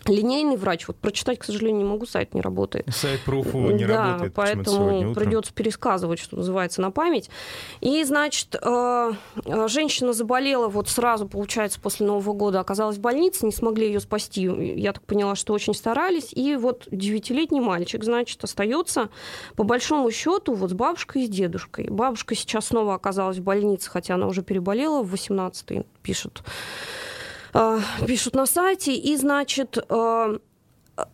линейный 0.05 0.57
врач, 0.57 0.87
вот 0.87 0.97
прочитать, 0.97 1.39
к 1.39 1.43
сожалению, 1.43 1.83
не 1.83 1.89
могу, 1.89 2.05
сайт 2.05 2.33
не 2.33 2.41
работает. 2.41 2.87
Сайт 2.91 3.21
про 3.21 3.39
Уфу 3.39 3.71
не 3.71 3.85
да, 3.85 4.13
работает 4.13 4.33
поэтому 4.33 5.13
придется 5.13 5.53
пересказывать, 5.53 6.19
что 6.19 6.37
называется, 6.37 6.81
на 6.81 6.91
память. 6.91 7.29
И, 7.81 8.03
значит, 8.03 8.55
э, 8.55 9.11
э, 9.45 9.67
женщина 9.67 10.13
заболела 10.13 10.67
вот 10.67 10.89
сразу, 10.89 11.27
получается, 11.27 11.79
после 11.79 12.05
Нового 12.07 12.33
года, 12.33 12.59
оказалась 12.59 12.97
в 12.97 13.01
больнице, 13.01 13.45
не 13.45 13.51
смогли 13.51 13.87
ее 13.87 13.99
спасти. 13.99 14.43
Я 14.43 14.93
так 14.93 15.03
поняла, 15.03 15.35
что 15.35 15.53
очень 15.53 15.73
старались. 15.73 16.33
И 16.33 16.55
вот 16.55 16.87
девятилетний 16.91 17.59
мальчик, 17.59 18.03
значит, 18.03 18.43
остается 18.43 19.09
по 19.55 19.63
большому 19.63 20.09
счету 20.11 20.53
вот 20.53 20.71
с 20.71 20.73
бабушкой 20.73 21.23
и 21.23 21.27
с 21.27 21.29
дедушкой. 21.29 21.89
Бабушка 21.89 22.35
сейчас 22.35 22.67
снова 22.67 22.95
оказалась 22.95 23.37
в 23.37 23.43
больнице, 23.43 23.89
хотя 23.89 24.15
она 24.15 24.27
уже 24.27 24.41
переболела 24.41 25.03
в 25.03 25.13
18-й, 25.13 25.85
пишут 26.01 26.43
э, 26.45 27.10
пишут 28.07 28.35
на 28.35 28.45
сайте, 28.45 28.93
и, 28.93 29.15
значит, 29.15 29.77
э, 29.77 30.37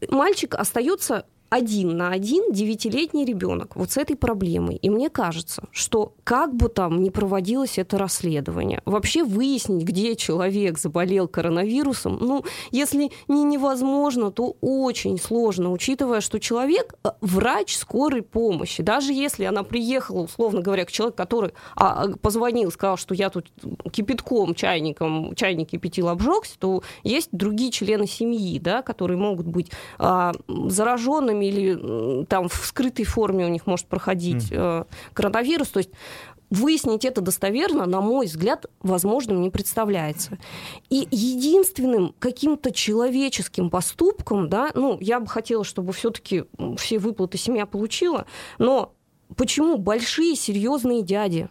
мальчик 0.09 0.55
остается 0.55 1.25
один 1.49 1.97
на 1.97 2.11
один 2.11 2.51
девятилетний 2.51 3.25
ребенок 3.25 3.75
вот 3.75 3.91
с 3.91 3.97
этой 3.97 4.15
проблемой. 4.15 4.75
И 4.75 4.89
мне 4.89 5.09
кажется, 5.09 5.63
что 5.71 6.13
как 6.23 6.53
бы 6.55 6.69
там 6.69 7.01
ни 7.01 7.09
проводилось 7.09 7.77
это 7.77 7.97
расследование, 7.97 8.81
вообще 8.85 9.23
выяснить, 9.23 9.83
где 9.83 10.15
человек 10.15 10.77
заболел 10.77 11.27
коронавирусом, 11.27 12.17
ну, 12.19 12.43
если 12.71 13.11
не 13.27 13.43
невозможно, 13.43 14.31
то 14.31 14.55
очень 14.61 15.19
сложно, 15.19 15.71
учитывая, 15.71 16.21
что 16.21 16.39
человек 16.39 16.95
э, 17.03 17.09
врач 17.21 17.75
скорой 17.75 18.21
помощи. 18.21 18.83
Даже 18.83 19.13
если 19.13 19.45
она 19.45 19.63
приехала, 19.63 20.23
условно 20.23 20.61
говоря, 20.61 20.85
к 20.85 20.91
человеку, 20.91 21.17
который 21.17 21.51
а, 21.75 22.09
позвонил, 22.21 22.71
сказал, 22.71 22.97
что 22.97 23.13
я 23.13 23.29
тут 23.29 23.51
кипятком, 23.91 24.53
чайником, 24.53 25.35
чайник 25.35 25.69
кипятил, 25.69 26.09
обжегся, 26.09 26.57
то 26.59 26.83
есть 27.03 27.29
другие 27.31 27.71
члены 27.71 28.07
семьи, 28.07 28.59
да, 28.59 28.81
которые 28.81 29.17
могут 29.17 29.47
быть 29.47 29.71
а, 29.97 30.33
зараженными 30.47 31.36
форме 31.37 31.49
или 31.49 32.25
там 32.25 32.49
в 32.49 32.65
скрытой 32.65 33.05
форме 33.05 33.45
у 33.45 33.49
них 33.49 33.67
может 33.67 33.87
проходить 33.87 34.51
mm. 34.51 34.87
коронавирус. 35.13 35.69
То 35.69 35.79
есть 35.79 35.91
выяснить 36.49 37.05
это 37.05 37.21
достоверно, 37.21 37.85
на 37.85 38.01
мой 38.01 38.25
взгляд, 38.25 38.65
возможным 38.81 39.41
не 39.41 39.49
представляется. 39.49 40.37
И 40.89 41.07
единственным 41.11 42.15
каким-то 42.19 42.71
человеческим 42.71 43.69
поступком, 43.69 44.49
да, 44.49 44.71
ну, 44.73 44.97
я 45.01 45.19
бы 45.19 45.27
хотела, 45.27 45.63
чтобы 45.63 45.91
все-таки 45.93 46.45
все 46.77 46.99
выплаты 46.99 47.37
семья 47.37 47.65
получила, 47.65 48.25
но 48.59 48.93
почему 49.35 49.77
большие 49.77 50.35
серьезные 50.35 51.01
дяди, 51.01 51.49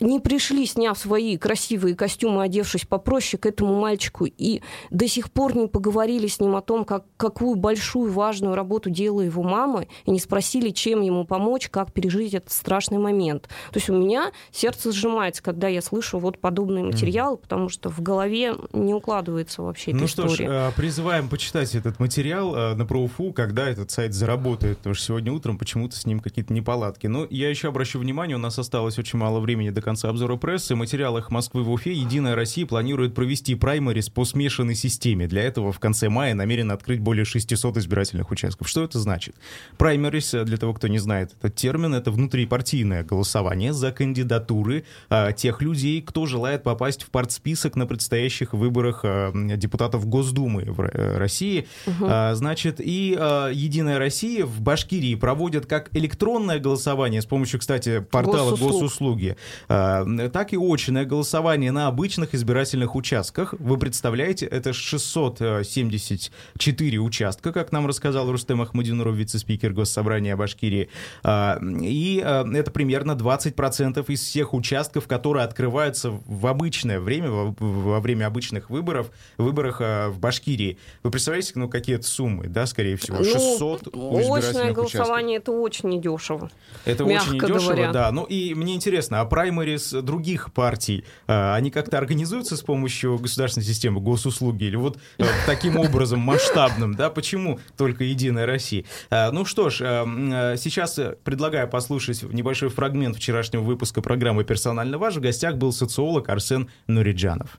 не 0.00 0.20
пришли, 0.20 0.66
сняв 0.66 0.98
свои 0.98 1.36
красивые 1.36 1.94
костюмы, 1.94 2.42
одевшись 2.42 2.86
попроще 2.86 3.40
к 3.40 3.46
этому 3.46 3.78
мальчику, 3.80 4.26
и 4.26 4.62
до 4.90 5.08
сих 5.08 5.30
пор 5.32 5.56
не 5.56 5.66
поговорили 5.66 6.26
с 6.26 6.40
ним 6.40 6.56
о 6.56 6.62
том, 6.62 6.84
как, 6.84 7.04
какую 7.16 7.56
большую 7.56 8.12
важную 8.12 8.54
работу 8.54 8.90
делала 8.90 9.22
его 9.22 9.42
мама, 9.42 9.86
и 10.04 10.10
не 10.10 10.20
спросили, 10.20 10.70
чем 10.70 11.02
ему 11.02 11.24
помочь, 11.24 11.68
как 11.68 11.92
пережить 11.92 12.34
этот 12.34 12.52
страшный 12.52 12.98
момент. 12.98 13.48
То 13.72 13.78
есть 13.78 13.90
у 13.90 13.98
меня 13.98 14.32
сердце 14.52 14.92
сжимается, 14.92 15.42
когда 15.42 15.68
я 15.68 15.82
слышу 15.82 16.18
вот 16.18 16.38
подобные 16.38 16.84
материалы, 16.84 17.36
потому 17.36 17.68
что 17.68 17.90
в 17.90 18.00
голове 18.00 18.54
не 18.72 18.94
укладывается 18.94 19.62
вообще 19.62 19.90
эта 19.90 20.00
ну 20.00 20.06
история. 20.06 20.28
Ну 20.28 20.34
что 20.34 20.44
ж, 20.44 20.48
э, 20.48 20.72
призываем 20.76 21.28
почитать 21.28 21.74
этот 21.74 21.98
материал 21.98 22.54
э, 22.54 22.74
на 22.74 22.86
ПроУФУ, 22.86 23.32
когда 23.32 23.68
этот 23.68 23.90
сайт 23.90 24.14
заработает, 24.14 24.78
потому 24.78 24.94
что 24.94 25.06
сегодня 25.06 25.32
утром 25.32 25.58
почему-то 25.58 25.96
с 25.96 26.06
ним 26.06 26.20
какие-то 26.20 26.52
неполадки. 26.52 27.08
Но 27.08 27.26
я 27.30 27.50
еще 27.50 27.68
обращу 27.68 27.98
внимание, 27.98 28.36
у 28.36 28.40
нас 28.40 28.58
осталось 28.58 28.98
очень 28.98 29.18
мало 29.18 29.40
времени 29.40 29.71
до 29.72 29.80
конца 29.80 30.08
обзора 30.08 30.36
прессы, 30.36 30.74
в 30.74 30.78
материалах 30.78 31.30
Москвы 31.30 31.62
в 31.62 31.70
Уфе 31.70 31.92
«Единая 31.92 32.34
Россия» 32.34 32.66
планирует 32.66 33.14
провести 33.14 33.54
праймерис 33.54 34.08
по 34.08 34.24
смешанной 34.24 34.74
системе. 34.74 35.26
Для 35.26 35.42
этого 35.42 35.72
в 35.72 35.78
конце 35.78 36.08
мая 36.08 36.34
намерен 36.34 36.70
открыть 36.70 37.00
более 37.00 37.24
600 37.24 37.78
избирательных 37.78 38.30
участков. 38.30 38.68
Что 38.68 38.84
это 38.84 38.98
значит? 38.98 39.34
Праймерис, 39.78 40.32
для 40.32 40.56
того, 40.56 40.74
кто 40.74 40.88
не 40.88 40.98
знает 40.98 41.32
этот 41.38 41.54
термин, 41.56 41.94
это 41.94 42.10
внутрипартийное 42.10 43.04
голосование 43.04 43.72
за 43.72 43.92
кандидатуры 43.92 44.84
а, 45.08 45.32
тех 45.32 45.62
людей, 45.62 46.02
кто 46.02 46.26
желает 46.26 46.62
попасть 46.62 47.02
в 47.02 47.10
партсписок 47.10 47.76
на 47.76 47.86
предстоящих 47.86 48.52
выборах 48.52 49.00
а, 49.04 49.32
депутатов 49.56 50.06
Госдумы 50.06 50.64
в 50.66 50.82
э, 50.82 51.16
России. 51.16 51.66
Угу. 51.86 52.06
А, 52.08 52.34
значит, 52.34 52.80
и 52.80 53.16
а, 53.18 53.50
«Единая 53.50 53.98
Россия» 53.98 54.44
в 54.44 54.60
Башкирии 54.60 55.14
проводит 55.14 55.66
как 55.66 55.94
электронное 55.96 56.58
голосование 56.58 57.22
с 57.22 57.26
помощью, 57.26 57.60
кстати, 57.60 58.00
портала 58.00 58.50
Госуслуг. 58.50 58.72
госуслуги, 58.72 59.36
так 59.68 60.52
и 60.52 60.56
очное 60.56 61.04
голосование 61.04 61.72
на 61.72 61.86
обычных 61.86 62.34
избирательных 62.34 62.94
участках. 62.94 63.54
Вы 63.58 63.78
представляете, 63.78 64.46
это 64.46 64.72
674 64.72 66.98
участка, 66.98 67.52
как 67.52 67.72
нам 67.72 67.86
рассказал 67.86 68.30
Рустем 68.30 68.62
Ахмадинуров, 68.62 69.14
вице-спикер 69.14 69.72
Госсобрания 69.72 70.36
Башкирии. 70.36 70.88
А, 71.22 71.58
и 71.80 72.22
а, 72.24 72.44
это 72.52 72.70
примерно 72.70 73.12
20% 73.12 74.04
из 74.08 74.20
всех 74.20 74.54
участков, 74.54 75.06
которые 75.06 75.44
открываются 75.44 76.10
в 76.10 76.46
обычное 76.46 77.00
время, 77.00 77.30
во 77.30 78.00
время 78.00 78.26
обычных 78.26 78.70
выборов, 78.70 79.10
выборах 79.38 79.80
в 79.80 80.14
Башкирии. 80.18 80.78
Вы 81.02 81.10
представляете, 81.10 81.52
ну, 81.56 81.68
какие 81.68 81.96
это 81.96 82.06
суммы, 82.06 82.48
да, 82.48 82.66
скорее 82.66 82.96
всего? 82.96 83.22
600 83.22 83.94
ну, 83.94 84.34
Очное 84.34 84.72
голосование— 84.72 85.36
это 85.38 85.52
очень 85.52 85.88
недешево. 85.88 86.50
Это 86.84 87.04
очень 87.04 87.34
недешево, 87.34 87.72
говоря. 87.72 87.92
да. 87.92 88.12
Ну 88.12 88.24
и 88.24 88.54
мне 88.54 88.74
интересно, 88.74 89.20
а 89.20 89.24
праймерис 89.52 89.92
других 89.92 90.52
партий, 90.52 91.04
а, 91.26 91.54
они 91.54 91.70
как-то 91.70 91.98
организуются 91.98 92.56
с 92.56 92.62
помощью 92.62 93.18
государственной 93.18 93.64
системы 93.64 94.00
госуслуги 94.00 94.64
или 94.64 94.76
вот 94.76 94.98
э, 95.18 95.24
таким 95.46 95.76
образом 95.76 96.20
масштабным, 96.20 96.94
да, 96.94 97.10
почему 97.10 97.60
только 97.76 98.04
Единая 98.04 98.46
Россия? 98.46 98.84
А, 99.10 99.30
ну 99.30 99.44
что 99.44 99.70
ж, 99.70 99.80
э, 99.80 100.56
сейчас 100.58 100.98
предлагаю 101.24 101.68
послушать 101.68 102.22
небольшой 102.22 102.68
фрагмент 102.68 103.16
вчерашнего 103.16 103.62
выпуска 103.62 104.00
программы 104.00 104.44
«Персонально 104.44 104.98
ваш». 104.98 105.16
В 105.16 105.20
гостях 105.20 105.56
был 105.56 105.72
социолог 105.72 106.28
Арсен 106.28 106.68
Нуриджанов. 106.86 107.58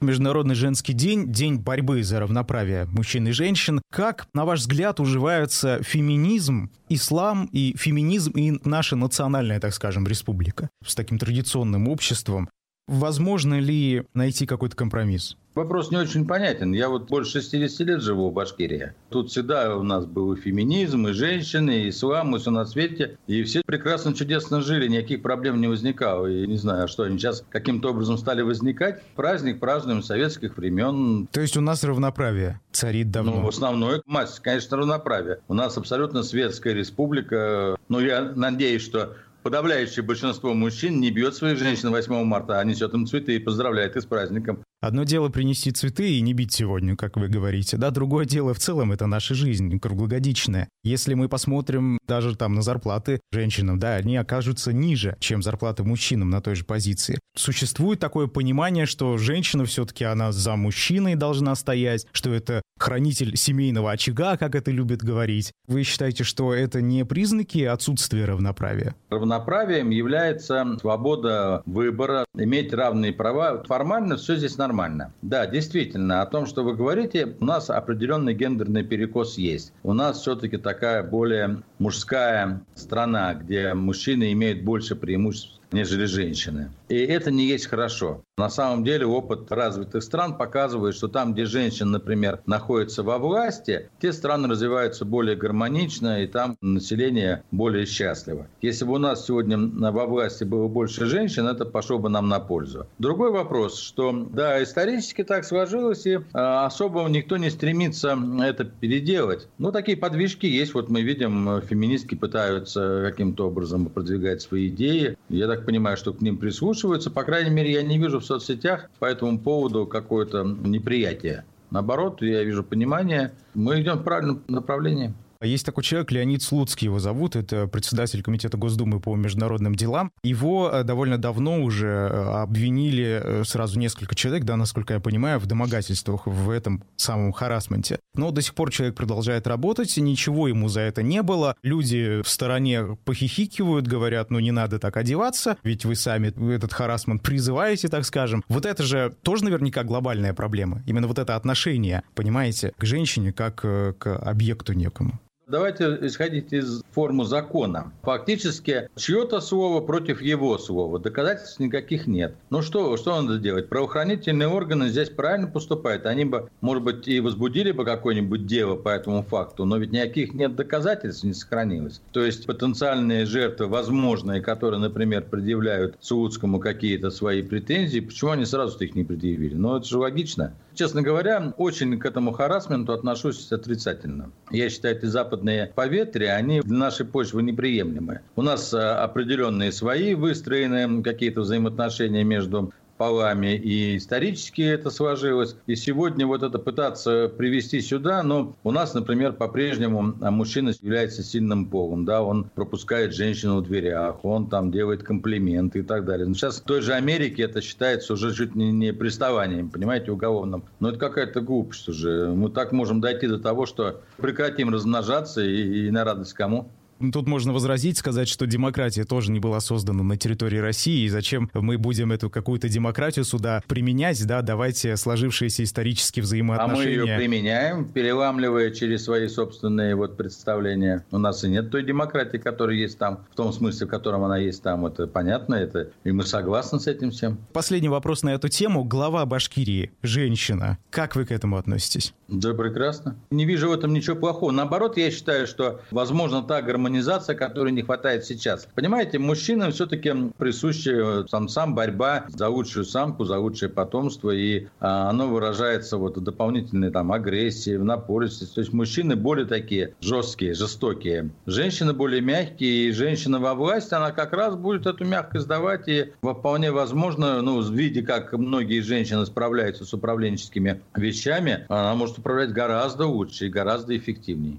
Международный 0.00 0.54
женский 0.54 0.92
день, 0.92 1.32
день 1.32 1.56
борьбы 1.56 2.04
за 2.04 2.20
равноправие 2.20 2.84
мужчин 2.86 3.26
и 3.26 3.32
женщин. 3.32 3.82
Как, 3.90 4.28
на 4.32 4.44
ваш 4.44 4.60
взгляд, 4.60 5.00
уживаются 5.00 5.82
феминизм, 5.82 6.70
ислам 6.88 7.46
и 7.52 7.74
феминизм 7.76 8.30
и 8.32 8.60
наша 8.64 8.94
национальная, 8.94 9.58
так 9.58 9.74
скажем, 9.74 10.06
республика 10.06 10.70
с 10.86 10.94
таким 10.94 11.18
традиционным 11.18 11.88
обществом? 11.88 12.48
Возможно 12.86 13.58
ли 13.58 14.04
найти 14.14 14.46
какой-то 14.46 14.76
компромисс? 14.76 15.36
Вопрос 15.58 15.90
не 15.90 15.96
очень 15.96 16.24
понятен. 16.24 16.72
Я 16.72 16.88
вот 16.88 17.08
больше 17.08 17.40
60 17.40 17.80
лет 17.80 18.00
живу 18.00 18.30
в 18.30 18.32
Башкирии. 18.32 18.92
Тут 19.10 19.32
всегда 19.32 19.76
у 19.76 19.82
нас 19.82 20.06
был 20.06 20.32
и 20.32 20.40
феминизм, 20.40 21.08
и 21.08 21.12
женщины, 21.12 21.82
и 21.82 21.88
ислам, 21.88 22.36
и 22.36 22.38
все 22.38 22.52
на 22.52 22.64
свете. 22.64 23.18
И 23.26 23.42
все 23.42 23.62
прекрасно, 23.66 24.14
чудесно 24.14 24.60
жили, 24.60 24.86
никаких 24.86 25.20
проблем 25.20 25.60
не 25.60 25.66
возникало. 25.66 26.28
И 26.28 26.46
не 26.46 26.56
знаю, 26.58 26.86
что 26.86 27.02
они 27.02 27.18
сейчас 27.18 27.44
каким-то 27.50 27.90
образом 27.90 28.18
стали 28.18 28.42
возникать. 28.42 29.02
Праздник 29.16 29.58
празднуем 29.58 30.04
советских 30.04 30.56
времен. 30.56 31.26
То 31.32 31.40
есть 31.40 31.56
у 31.56 31.60
нас 31.60 31.82
равноправие 31.82 32.60
царит 32.70 33.10
давно? 33.10 33.40
Ну, 33.40 33.48
основной 33.48 34.00
массе, 34.06 34.40
конечно, 34.40 34.76
равноправие. 34.76 35.40
У 35.48 35.54
нас 35.54 35.76
абсолютно 35.76 36.22
светская 36.22 36.72
республика. 36.72 37.76
Но 37.88 37.98
я 37.98 38.32
надеюсь, 38.36 38.82
что 38.82 39.16
подавляющее 39.42 40.04
большинство 40.04 40.54
мужчин 40.54 41.00
не 41.00 41.10
бьет 41.10 41.34
своих 41.34 41.58
женщин 41.58 41.90
8 41.90 42.22
марта, 42.22 42.60
а 42.60 42.64
несет 42.64 42.94
им 42.94 43.06
цветы 43.06 43.34
и 43.34 43.38
поздравляет 43.40 43.96
их 43.96 44.02
с 44.02 44.06
праздником. 44.06 44.62
Одно 44.80 45.02
дело 45.02 45.28
принести 45.28 45.72
цветы 45.72 46.12
и 46.12 46.20
не 46.20 46.34
бить 46.34 46.52
сегодня, 46.52 46.94
как 46.94 47.16
вы 47.16 47.26
говорите, 47.26 47.76
да, 47.76 47.90
другое 47.90 48.26
дело 48.26 48.54
в 48.54 48.60
целом 48.60 48.92
это 48.92 49.06
наша 49.06 49.34
жизнь 49.34 49.76
круглогодичная. 49.80 50.68
Если 50.84 51.14
мы 51.14 51.28
посмотрим 51.28 51.98
даже 52.06 52.36
там 52.36 52.54
на 52.54 52.62
зарплаты 52.62 53.18
женщинам, 53.32 53.80
да, 53.80 53.96
они 53.96 54.16
окажутся 54.16 54.72
ниже, 54.72 55.16
чем 55.18 55.42
зарплаты 55.42 55.82
мужчинам 55.82 56.30
на 56.30 56.40
той 56.40 56.54
же 56.54 56.64
позиции. 56.64 57.18
Существует 57.36 57.98
такое 57.98 58.28
понимание, 58.28 58.86
что 58.86 59.18
женщина 59.18 59.64
все-таки 59.64 60.04
она 60.04 60.30
за 60.30 60.54
мужчиной 60.54 61.16
должна 61.16 61.56
стоять, 61.56 62.06
что 62.12 62.32
это 62.32 62.62
хранитель 62.78 63.36
семейного 63.36 63.90
очага, 63.90 64.36
как 64.36 64.54
это 64.54 64.70
любят 64.70 65.02
говорить. 65.02 65.50
Вы 65.66 65.82
считаете, 65.82 66.22
что 66.22 66.54
это 66.54 66.80
не 66.80 67.04
признаки 67.04 67.64
отсутствия 67.64 68.26
равноправия? 68.26 68.94
Равноправием 69.10 69.90
является 69.90 70.64
свобода 70.80 71.62
выбора, 71.66 72.24
иметь 72.36 72.72
равные 72.72 73.12
права. 73.12 73.64
Формально 73.64 74.16
все 74.16 74.36
здесь 74.36 74.56
нормально 74.56 74.67
нормально. 74.68 75.12
Да, 75.22 75.46
действительно, 75.46 76.20
о 76.20 76.26
том, 76.26 76.46
что 76.46 76.62
вы 76.62 76.76
говорите, 76.76 77.34
у 77.40 77.44
нас 77.44 77.70
определенный 77.70 78.34
гендерный 78.34 78.84
перекос 78.84 79.38
есть. 79.38 79.72
У 79.82 79.94
нас 79.94 80.20
все-таки 80.20 80.58
такая 80.58 81.02
более 81.02 81.62
мужская 81.78 82.60
страна, 82.74 83.34
где 83.34 83.72
мужчины 83.72 84.32
имеют 84.32 84.62
больше 84.62 84.94
преимуществ, 84.94 85.58
нежели 85.72 86.04
женщины. 86.04 86.70
И 86.88 86.96
это 86.96 87.30
не 87.30 87.46
есть 87.46 87.66
хорошо. 87.66 88.22
На 88.38 88.48
самом 88.50 88.84
деле 88.84 89.04
опыт 89.04 89.50
развитых 89.50 90.00
стран 90.04 90.38
показывает, 90.38 90.94
что 90.94 91.08
там, 91.08 91.32
где 91.32 91.44
женщины, 91.44 91.90
например, 91.90 92.40
находятся 92.46 93.02
во 93.02 93.18
власти, 93.18 93.90
те 94.00 94.12
страны 94.12 94.46
развиваются 94.46 95.04
более 95.04 95.34
гармонично, 95.34 96.22
и 96.22 96.28
там 96.28 96.56
население 96.60 97.42
более 97.50 97.84
счастливо. 97.84 98.46
Если 98.62 98.84
бы 98.84 98.92
у 98.92 98.98
нас 98.98 99.26
сегодня 99.26 99.58
во 99.58 100.06
власти 100.06 100.44
было 100.44 100.68
больше 100.68 101.06
женщин, 101.06 101.48
это 101.48 101.64
пошло 101.64 101.98
бы 101.98 102.08
нам 102.08 102.28
на 102.28 102.38
пользу. 102.38 102.86
Другой 103.00 103.32
вопрос, 103.32 103.80
что 103.80 104.12
да, 104.30 104.62
исторически 104.62 105.24
так 105.24 105.44
сложилось, 105.44 106.06
и 106.06 106.20
а, 106.32 106.64
особо 106.66 107.08
никто 107.08 107.38
не 107.38 107.50
стремится 107.50 108.16
это 108.40 108.64
переделать. 108.64 109.48
Но 109.58 109.72
такие 109.72 109.96
подвижки 109.96 110.46
есть. 110.46 110.74
Вот 110.74 110.90
мы 110.90 111.02
видим, 111.02 111.60
феминистки 111.62 112.14
пытаются 112.14 113.02
каким-то 113.04 113.48
образом 113.48 113.86
продвигать 113.86 114.42
свои 114.42 114.68
идеи. 114.68 115.18
Я 115.28 115.48
так 115.48 115.66
понимаю, 115.66 115.96
что 115.96 116.12
к 116.12 116.20
ним 116.20 116.36
прислушиваются. 116.36 117.10
По 117.10 117.24
крайней 117.24 117.50
мере, 117.50 117.72
я 117.72 117.82
не 117.82 117.98
вижу 117.98 118.20
в 118.20 118.27
соцсетях 118.28 118.90
по 118.98 119.06
этому 119.06 119.38
поводу 119.38 119.86
какое-то 119.86 120.44
неприятие. 120.44 121.44
Наоборот, 121.70 122.22
я 122.22 122.44
вижу 122.44 122.62
понимание. 122.62 123.32
Мы 123.54 123.80
идем 123.80 123.98
в 123.98 124.04
правильном 124.04 124.42
направлении. 124.48 125.14
Есть 125.40 125.64
такой 125.64 125.84
человек, 125.84 126.10
Леонид 126.10 126.42
Слуцкий 126.42 126.86
его 126.86 126.98
зовут, 126.98 127.36
это 127.36 127.68
председатель 127.68 128.22
Комитета 128.22 128.56
Госдумы 128.56 128.98
по 128.98 129.14
международным 129.14 129.76
делам. 129.76 130.10
Его 130.24 130.68
э, 130.72 130.82
довольно 130.82 131.16
давно 131.16 131.62
уже 131.62 131.86
э, 131.86 132.42
обвинили 132.42 133.20
э, 133.22 133.44
сразу 133.44 133.78
несколько 133.78 134.16
человек, 134.16 134.42
да, 134.42 134.56
насколько 134.56 134.94
я 134.94 135.00
понимаю, 135.00 135.38
в 135.38 135.46
домогательствах 135.46 136.26
в 136.26 136.50
этом 136.50 136.82
самом 136.96 137.30
харасменте. 137.30 138.00
Но 138.14 138.32
до 138.32 138.42
сих 138.42 138.54
пор 138.56 138.72
человек 138.72 138.96
продолжает 138.96 139.46
работать, 139.46 139.96
ничего 139.96 140.48
ему 140.48 140.68
за 140.68 140.80
это 140.80 141.04
не 141.04 141.22
было. 141.22 141.54
Люди 141.62 142.20
в 142.22 142.28
стороне 142.28 142.98
похихикивают, 143.04 143.86
говорят, 143.86 144.30
ну 144.30 144.40
не 144.40 144.50
надо 144.50 144.80
так 144.80 144.96
одеваться, 144.96 145.56
ведь 145.62 145.84
вы 145.84 145.94
сами 145.94 146.32
этот 146.52 146.72
харасмент 146.72 147.22
призываете, 147.22 147.86
так 147.88 148.04
скажем. 148.04 148.42
Вот 148.48 148.66
это 148.66 148.82
же 148.82 149.14
тоже 149.22 149.44
наверняка 149.44 149.84
глобальная 149.84 150.34
проблема. 150.34 150.82
Именно 150.86 151.06
вот 151.06 151.20
это 151.20 151.36
отношение, 151.36 152.02
понимаете, 152.16 152.72
к 152.76 152.84
женщине 152.84 153.32
как 153.32 153.60
к 153.60 154.18
объекту 154.20 154.72
некому. 154.72 155.20
Давайте 155.48 155.98
исходить 156.02 156.52
из 156.52 156.82
формы 156.90 157.24
закона. 157.24 157.90
Фактически, 158.02 158.90
чье-то 158.96 159.40
слово 159.40 159.80
против 159.80 160.20
его 160.20 160.58
слова. 160.58 160.98
Доказательств 160.98 161.58
никаких 161.58 162.06
нет. 162.06 162.36
Ну 162.50 162.60
что, 162.60 162.94
что 162.98 163.18
надо 163.18 163.38
делать? 163.38 163.70
Правоохранительные 163.70 164.46
органы 164.46 164.90
здесь 164.90 165.08
правильно 165.08 165.46
поступают. 165.46 166.04
Они 166.04 166.26
бы, 166.26 166.50
может 166.60 166.82
быть, 166.82 167.08
и 167.08 167.20
возбудили 167.20 167.72
бы 167.72 167.86
какое-нибудь 167.86 168.44
дело 168.44 168.76
по 168.76 168.90
этому 168.90 169.22
факту, 169.22 169.64
но 169.64 169.78
ведь 169.78 169.90
никаких 169.90 170.34
нет 170.34 170.54
доказательств, 170.54 171.24
не 171.24 171.32
сохранилось. 171.32 172.02
То 172.12 172.22
есть 172.22 172.44
потенциальные 172.44 173.24
жертвы, 173.24 173.68
возможные, 173.68 174.42
которые, 174.42 174.80
например, 174.80 175.22
предъявляют 175.22 175.96
Саудскому 176.00 176.60
какие-то 176.60 177.08
свои 177.08 177.40
претензии, 177.40 178.00
почему 178.00 178.32
они 178.32 178.44
сразу 178.44 178.78
их 178.80 178.94
не 178.94 179.04
предъявили? 179.04 179.54
Ну, 179.54 179.78
это 179.78 179.86
же 179.88 179.96
логично. 179.96 180.52
Честно 180.78 181.02
говоря, 181.02 181.54
очень 181.56 181.98
к 181.98 182.06
этому 182.06 182.30
харасменту 182.30 182.92
отношусь 182.92 183.50
отрицательно. 183.50 184.30
Я 184.52 184.70
считаю, 184.70 184.96
эти 184.96 185.06
западные 185.06 185.72
поветрия, 185.74 186.36
они 186.36 186.60
для 186.60 186.78
нашей 186.78 187.04
почвы 187.04 187.42
неприемлемы. 187.42 188.20
У 188.36 188.42
нас 188.42 188.72
э, 188.72 188.78
определенные 188.78 189.72
свои 189.72 190.14
выстроенные 190.14 191.02
какие-то 191.02 191.40
взаимоотношения 191.40 192.22
между 192.22 192.72
полами, 192.98 193.54
и 193.54 193.96
исторически 193.96 194.62
это 194.62 194.90
сложилось. 194.90 195.56
И 195.66 195.76
сегодня 195.76 196.26
вот 196.26 196.42
это 196.42 196.58
пытаться 196.58 197.28
привести 197.28 197.80
сюда, 197.80 198.22
но 198.22 198.56
у 198.64 198.70
нас, 198.70 198.92
например, 198.94 199.32
по-прежнему 199.32 200.14
а, 200.20 200.30
мужчина 200.30 200.72
является 200.82 201.22
сильным 201.22 201.66
полом, 201.66 202.04
да, 202.04 202.22
он 202.22 202.50
пропускает 202.54 203.14
женщину 203.14 203.58
в 203.60 203.62
дверях, 203.62 204.24
он 204.24 204.48
там 204.48 204.70
делает 204.70 205.02
комплименты 205.02 205.80
и 205.80 205.82
так 205.82 206.04
далее. 206.04 206.26
Но 206.26 206.34
сейчас 206.34 206.60
в 206.60 206.64
той 206.64 206.82
же 206.82 206.92
Америке 206.92 207.44
это 207.44 207.62
считается 207.62 208.12
уже 208.12 208.34
чуть 208.34 208.54
не, 208.54 208.72
не 208.72 208.92
приставанием, 208.92 209.70
понимаете, 209.70 210.10
уголовным. 210.10 210.64
Но 210.80 210.90
это 210.90 210.98
какая-то 210.98 211.40
глупость 211.40 211.88
уже. 211.88 212.28
Мы 212.28 212.50
так 212.50 212.72
можем 212.72 213.00
дойти 213.00 213.28
до 213.28 213.38
того, 213.38 213.66
что 213.66 214.02
прекратим 214.16 214.70
размножаться 214.70 215.42
и, 215.42 215.86
и 215.86 215.90
на 215.90 216.04
радость 216.04 216.34
кому? 216.34 216.68
Тут 217.12 217.28
можно 217.28 217.52
возразить, 217.52 217.96
сказать, 217.98 218.28
что 218.28 218.46
демократия 218.46 219.04
тоже 219.04 219.30
не 219.30 219.40
была 219.40 219.60
создана 219.60 220.02
на 220.02 220.16
территории 220.16 220.58
России, 220.58 221.04
и 221.04 221.08
зачем 221.08 221.50
мы 221.54 221.78
будем 221.78 222.12
эту 222.12 222.28
какую-то 222.28 222.68
демократию 222.68 223.24
сюда 223.24 223.62
применять, 223.68 224.24
да, 224.26 224.42
давайте 224.42 224.96
сложившиеся 224.96 225.62
исторические 225.62 226.22
взаимоотношения. 226.24 227.00
А 227.00 227.04
мы 227.04 227.10
ее 227.10 227.16
применяем, 227.16 227.84
переламливая 227.84 228.70
через 228.70 229.04
свои 229.04 229.28
собственные 229.28 229.94
вот 229.94 230.16
представления. 230.16 231.04
У 231.10 231.18
нас 231.18 231.44
и 231.44 231.48
нет 231.48 231.70
той 231.70 231.84
демократии, 231.84 232.38
которая 232.38 232.76
есть 232.76 232.98
там, 232.98 233.24
в 233.32 233.36
том 233.36 233.52
смысле, 233.52 233.86
в 233.86 233.90
котором 233.90 234.24
она 234.24 234.38
есть 234.38 234.62
там. 234.62 234.84
Это 234.86 235.06
понятно, 235.06 235.54
это 235.54 235.90
и 236.04 236.10
мы 236.10 236.24
согласны 236.24 236.80
с 236.80 236.86
этим 236.86 237.10
всем. 237.10 237.38
Последний 237.52 237.88
вопрос 237.88 238.22
на 238.22 238.30
эту 238.30 238.48
тему. 238.48 238.84
Глава 238.84 239.24
Башкирии, 239.24 239.92
женщина. 240.02 240.78
Как 240.90 241.14
вы 241.14 241.24
к 241.24 241.30
этому 241.30 241.56
относитесь? 241.56 242.12
Да, 242.28 242.54
прекрасно. 242.54 243.16
Не 243.30 243.44
вижу 243.44 243.68
в 243.68 243.72
этом 243.72 243.92
ничего 243.92 244.16
плохого. 244.16 244.50
Наоборот, 244.50 244.96
я 244.96 245.10
считаю, 245.10 245.46
что, 245.46 245.80
возможно, 245.90 246.42
та 246.42 246.60
гармония 246.60 246.87
гуманизация, 246.88 247.36
которой 247.36 247.72
не 247.72 247.82
хватает 247.82 248.24
сейчас. 248.24 248.66
Понимаете, 248.74 249.18
мужчинам 249.18 249.72
все-таки 249.72 250.10
присуща 250.38 251.26
самцам 251.28 251.74
борьба 251.74 252.24
за 252.28 252.48
лучшую 252.48 252.86
самку, 252.86 253.24
за 253.24 253.38
лучшее 253.38 253.68
потомство, 253.68 254.30
и 254.30 254.68
а, 254.80 255.10
оно 255.10 255.28
выражается 255.28 255.98
вот 255.98 256.16
в 256.16 256.22
дополнительной 256.22 256.90
там 256.90 257.12
агрессии, 257.12 257.76
в 257.76 257.84
напористости. 257.84 258.54
То 258.54 258.60
есть 258.62 258.72
мужчины 258.72 259.16
более 259.16 259.46
такие 259.46 259.94
жесткие, 260.00 260.54
жестокие. 260.54 261.30
Женщины 261.46 261.92
более 261.92 262.22
мягкие, 262.22 262.88
и 262.88 262.92
женщина 262.92 263.38
во 263.38 263.54
власти, 263.54 263.92
она 263.92 264.12
как 264.12 264.32
раз 264.32 264.56
будет 264.56 264.86
эту 264.86 265.04
мягкость 265.04 265.46
давать, 265.46 265.88
и 265.88 266.12
вполне 266.22 266.72
возможно, 266.72 267.42
ну, 267.42 267.60
в 267.60 267.70
виде, 267.70 268.02
как 268.02 268.32
многие 268.32 268.80
женщины 268.80 269.26
справляются 269.26 269.84
с 269.84 269.92
управленческими 269.92 270.80
вещами, 270.96 271.66
она 271.68 271.94
может 271.94 272.18
управлять 272.18 272.52
гораздо 272.52 273.06
лучше 273.06 273.46
и 273.46 273.50
гораздо 273.50 273.96
эффективнее. 273.96 274.58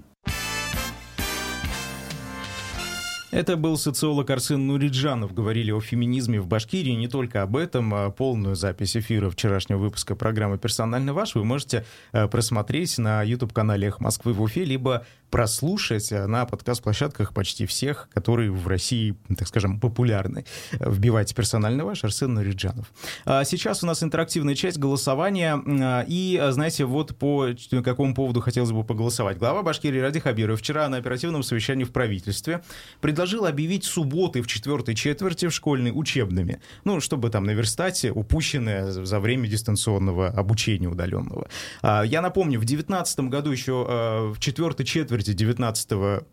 Это 3.30 3.56
был 3.56 3.78
социолог 3.78 4.28
Арсен 4.30 4.66
Нуриджанов. 4.66 5.32
Говорили 5.32 5.70
о 5.70 5.80
феминизме 5.80 6.40
в 6.40 6.48
Башкирии. 6.48 6.90
Не 6.90 7.06
только 7.06 7.42
об 7.42 7.56
этом. 7.56 7.94
А 7.94 8.10
полную 8.10 8.56
запись 8.56 8.96
эфира 8.96 9.30
вчерашнего 9.30 9.78
выпуска 9.78 10.16
программы 10.16 10.58
«Персонально 10.58 11.14
ваш» 11.14 11.36
вы 11.36 11.44
можете 11.44 11.84
э, 12.10 12.26
просмотреть 12.26 12.98
на 12.98 13.22
YouTube-канале 13.22 13.86
«Эх 13.86 14.00
Москвы» 14.00 14.32
в 14.32 14.42
Уфе, 14.42 14.64
либо 14.64 15.06
прослушать 15.30 16.10
на 16.10 16.44
подкаст-площадках 16.44 17.32
почти 17.32 17.64
всех, 17.66 18.08
которые 18.12 18.50
в 18.50 18.66
России, 18.66 19.16
так 19.38 19.48
скажем, 19.48 19.78
популярны. 19.78 20.44
Вбивайте 20.72 21.34
«Персонально 21.34 21.84
ваш» 21.84 22.04
Арсен 22.04 22.34
Нуриджанов. 22.34 22.92
А 23.24 23.44
сейчас 23.44 23.82
у 23.82 23.86
нас 23.86 24.02
интерактивная 24.02 24.54
часть 24.54 24.78
голосования. 24.78 25.60
А, 25.64 26.04
и, 26.06 26.42
знаете, 26.50 26.84
вот 26.84 27.16
по 27.16 27.48
какому 27.84 28.14
поводу 28.14 28.40
хотелось 28.40 28.72
бы 28.72 28.82
поголосовать. 28.84 29.38
Глава 29.38 29.62
Башкирии 29.62 30.00
Ради 30.00 30.20
Хабиров 30.20 30.60
вчера 30.60 30.88
на 30.88 30.96
оперативном 30.96 31.42
совещании 31.42 31.84
в 31.84 31.92
правительстве 31.92 32.62
предложил 33.00 33.46
объявить 33.46 33.84
субботы 33.84 34.42
в 34.42 34.46
четвертой 34.46 34.94
четверти 34.94 35.46
в 35.46 35.52
школьной 35.52 35.92
учебными. 35.94 36.60
Ну, 36.84 37.00
чтобы 37.00 37.30
там 37.30 37.44
наверстать 37.44 38.04
упущенное 38.04 38.90
за 38.90 39.20
время 39.20 39.46
дистанционного 39.46 40.28
обучения 40.28 40.88
удаленного. 40.88 41.48
А, 41.82 42.02
я 42.02 42.20
напомню, 42.20 42.58
в 42.58 42.64
2019 42.64 43.20
году 43.20 43.50
еще 43.50 44.32
в 44.34 44.40
четвертой 44.40 44.84
четверти 44.84 45.19
19 45.22 46.24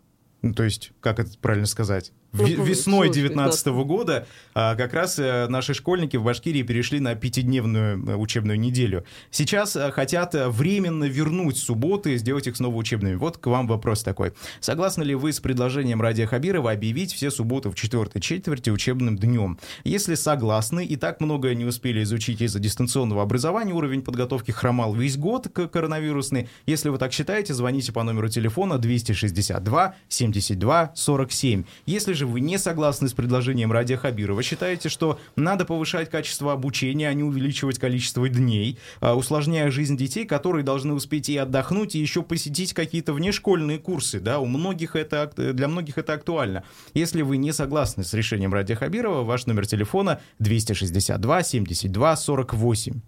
ну, 0.42 0.54
то 0.54 0.62
есть, 0.62 0.92
как 1.00 1.18
это 1.18 1.36
правильно 1.38 1.66
сказать? 1.66 2.12
Весной 2.32 3.08
2019 3.08 3.66
года 3.86 4.26
а, 4.54 4.74
как 4.74 4.92
раз 4.92 5.18
э, 5.18 5.46
наши 5.48 5.72
школьники 5.72 6.18
в 6.18 6.24
Башкирии 6.24 6.62
перешли 6.62 7.00
на 7.00 7.14
пятидневную 7.14 8.06
э, 8.06 8.16
учебную 8.16 8.60
неделю. 8.60 9.04
Сейчас 9.30 9.76
э, 9.76 9.90
хотят 9.92 10.34
временно 10.34 11.04
вернуть 11.04 11.56
субботы 11.56 12.14
и 12.14 12.16
сделать 12.18 12.46
их 12.46 12.56
снова 12.56 12.76
учебными. 12.76 13.14
Вот 13.14 13.38
к 13.38 13.46
вам 13.46 13.66
вопрос 13.66 14.02
такой. 14.02 14.34
Согласны 14.60 15.04
ли 15.04 15.14
вы 15.14 15.32
с 15.32 15.40
предложением 15.40 16.02
Радия 16.02 16.26
Хабирова 16.26 16.70
объявить 16.70 17.14
все 17.14 17.30
субботы 17.30 17.70
в 17.70 17.74
четвертой 17.74 18.20
четверти 18.20 18.68
учебным 18.68 19.16
днем? 19.16 19.58
Если 19.84 20.14
согласны 20.14 20.84
и 20.84 20.96
так 20.96 21.22
многое 21.22 21.54
не 21.54 21.64
успели 21.64 22.02
изучить 22.02 22.42
из-за 22.42 22.58
дистанционного 22.58 23.22
образования, 23.22 23.72
уровень 23.72 24.02
подготовки 24.02 24.50
хромал 24.50 24.94
весь 24.94 25.16
год 25.16 25.48
к 25.48 25.66
коронавирусной. 25.68 26.50
Если 26.66 26.90
вы 26.90 26.98
так 26.98 27.14
считаете, 27.14 27.54
звоните 27.54 27.90
по 27.92 28.02
номеру 28.02 28.28
телефона 28.28 28.76
262 28.76 29.94
72 30.08 30.92
47. 30.94 31.64
Если 31.86 32.17
же 32.18 32.26
вы 32.26 32.40
не 32.40 32.58
согласны 32.58 33.08
с 33.08 33.12
предложением 33.14 33.72
Радия 33.72 33.96
Хабирова, 33.96 34.42
считаете, 34.42 34.88
что 34.88 35.18
надо 35.36 35.64
повышать 35.64 36.10
качество 36.10 36.52
обучения, 36.52 37.08
а 37.08 37.14
не 37.14 37.22
увеличивать 37.22 37.78
количество 37.78 38.28
дней, 38.28 38.78
а, 39.00 39.14
усложняя 39.14 39.70
жизнь 39.70 39.96
детей, 39.96 40.26
которые 40.26 40.64
должны 40.64 40.92
успеть 40.92 41.28
и 41.28 41.36
отдохнуть, 41.36 41.94
и 41.94 41.98
еще 41.98 42.22
посетить 42.22 42.74
какие-то 42.74 43.12
внешкольные 43.12 43.78
курсы, 43.78 44.20
да, 44.20 44.40
у 44.40 44.46
многих 44.46 44.96
это, 44.96 45.32
для 45.36 45.68
многих 45.68 45.96
это 45.96 46.14
актуально. 46.14 46.64
Если 46.92 47.22
вы 47.22 47.36
не 47.36 47.52
согласны 47.52 48.04
с 48.04 48.12
решением 48.12 48.52
Радия 48.52 48.74
Хабирова, 48.74 49.22
ваш 49.22 49.46
номер 49.46 49.66
телефона 49.66 50.20
262 50.40 51.42
72 51.42 52.16
48. 52.16 53.00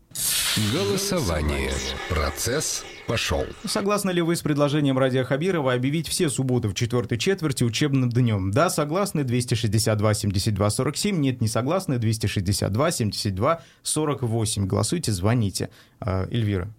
Голосование. 0.72 1.72
Процесс 2.08 2.84
пошел. 3.10 3.44
Согласны 3.64 4.10
ли 4.10 4.22
вы 4.22 4.36
с 4.36 4.42
предложением 4.42 4.96
Радия 4.98 5.24
Хабирова 5.24 5.72
объявить 5.72 6.08
все 6.08 6.28
субботы 6.28 6.68
в 6.68 6.74
четвертой 6.74 7.18
четверти 7.18 7.64
учебным 7.64 8.08
днем? 8.08 8.52
Да, 8.52 8.70
согласны, 8.70 9.24
262 9.24 10.14
72 10.14 10.70
47. 10.70 11.16
Нет, 11.16 11.40
не 11.40 11.48
согласны, 11.48 11.98
262 11.98 12.90
72 12.90 13.62
48. 13.82 14.66
Голосуйте, 14.66 15.12
звоните. 15.12 15.70
А, 15.98 16.28
Эльвира, 16.30 16.72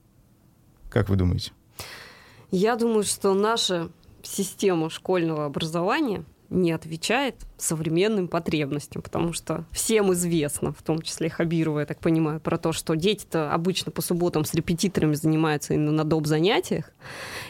как 0.89 1.09
вы 1.09 1.17
думаете? 1.17 1.51
Я 2.49 2.75
думаю, 2.75 3.03
что 3.03 3.33
наша 3.33 3.89
система 4.23 4.89
школьного 4.89 5.45
образования 5.45 6.23
не 6.51 6.73
отвечает 6.73 7.35
современным 7.57 8.27
потребностям, 8.27 9.01
потому 9.01 9.33
что 9.33 9.65
всем 9.71 10.13
известно, 10.13 10.73
в 10.73 10.83
том 10.83 11.01
числе 11.01 11.29
Хабирова, 11.29 11.79
я 11.79 11.85
так 11.85 11.99
понимаю, 11.99 12.39
про 12.39 12.57
то, 12.57 12.73
что 12.73 12.95
дети-то 12.95 13.51
обычно 13.53 13.91
по 13.91 14.01
субботам 14.01 14.43
с 14.43 14.53
репетиторами 14.53 15.15
занимаются 15.15 15.73
именно 15.73 15.91
на 15.91 16.03
доп. 16.03 16.27
занятиях. 16.27 16.91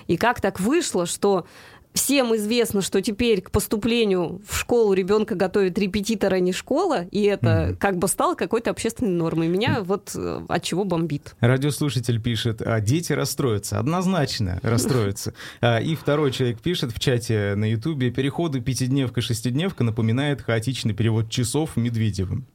И 0.08 0.18
как 0.18 0.40
так 0.40 0.60
вышло, 0.60 1.06
что 1.06 1.46
Всем 1.94 2.36
известно, 2.36 2.82
что 2.82 3.02
теперь 3.02 3.42
к 3.42 3.52
поступлению 3.52 4.42
в 4.48 4.58
школу 4.58 4.94
ребенка 4.94 5.36
готовит 5.36 5.78
репетитор, 5.78 6.34
а 6.34 6.40
не 6.40 6.54
школа, 6.54 7.06
и 7.12 7.24
это 7.24 7.48
mm-hmm. 7.48 7.76
как 7.76 7.98
бы 7.98 8.08
стало 8.08 8.36
какой-то 8.36 8.70
общественной 8.70 9.12
нормой. 9.12 9.48
Меня 9.48 9.80
mm-hmm. 9.80 9.84
вот 9.84 10.12
э, 10.16 10.42
от 10.48 10.64
чего 10.64 10.86
бомбит. 10.86 11.36
Радиослушатель 11.42 12.22
пишет, 12.22 12.62
а 12.62 12.80
дети 12.80 13.14
расстроятся, 13.14 13.80
однозначно 13.80 14.60
расстроятся. 14.64 15.34
А, 15.60 15.80
и 15.80 15.96
второй 15.96 16.32
человек 16.32 16.60
пишет 16.60 16.92
в 16.92 17.00
чате 17.00 17.54
на 17.56 17.70
Ютубе, 17.70 18.10
переходы 18.10 18.62
пятидневка-шестидневка 18.62 19.84
напоминает 19.84 20.42
хаотичный 20.42 20.94
перевод 20.94 21.30
часов 21.30 21.76
Медведевым. 21.76 22.46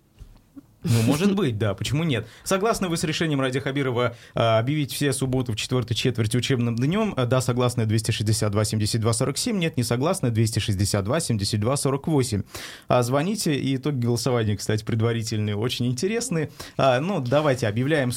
Ну, 0.89 1.03
может 1.03 1.35
быть, 1.35 1.59
да, 1.59 1.75
почему 1.75 2.05
нет? 2.05 2.27
Согласны 2.45 2.89
вы 2.89 2.97
с 2.97 3.03
решением 3.05 3.41
Ради 3.41 3.59
Хабирова 3.59 4.15
а, 4.35 4.59
объявить 4.59 4.93
все 4.93 5.13
субботы 5.13 5.53
в 5.53 5.57
четвертой 5.57 5.97
четверти 5.97 6.37
учебным 6.37 6.77
днем? 6.77 7.13
А, 7.17 7.27
да, 7.27 7.41
согласны 7.41 7.87
262 7.87 8.65
72 8.65 9.13
47, 9.13 9.59
нет, 9.59 9.77
не 9.77 9.83
согласны 9.83 10.31
262 10.31 11.21
72 11.21 11.77
48. 11.77 12.43
А, 12.89 13.03
звоните, 13.03 13.55
и 13.57 13.77
итоги 13.77 13.99
голосования, 13.99 14.57
кстати, 14.57 14.85
предварительные, 14.85 15.57
очень 15.57 15.87
интересные. 15.87 16.51
А, 16.77 17.01
ну, 17.01 17.21
давайте 17.21 17.67
объявляем 17.67 18.13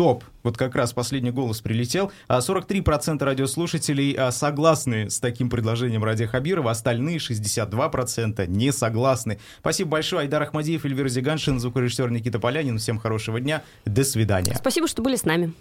стоп. 0.00 0.24
Вот 0.42 0.56
как 0.56 0.76
раз 0.76 0.94
последний 0.94 1.30
голос 1.30 1.60
прилетел. 1.60 2.10
43% 2.30 3.22
радиослушателей 3.22 4.16
согласны 4.32 5.10
с 5.10 5.20
таким 5.20 5.50
предложением 5.50 6.04
Ради 6.04 6.24
Хабирова, 6.24 6.70
остальные 6.70 7.18
62% 7.18 8.46
не 8.46 8.72
согласны. 8.72 9.38
Спасибо 9.58 9.90
большое. 9.90 10.22
Айдар 10.22 10.40
Ахмадиев, 10.40 10.86
Эльвира 10.86 11.10
Зиганшин, 11.10 11.60
звукорежиссер 11.60 12.10
Никита 12.10 12.38
Полянин. 12.38 12.78
Всем 12.78 12.98
хорошего 12.98 13.40
дня. 13.40 13.62
До 13.84 14.02
свидания. 14.02 14.54
Спасибо, 14.58 14.88
что 14.88 15.02
были 15.02 15.16
с 15.16 15.26
нами. 15.26 15.52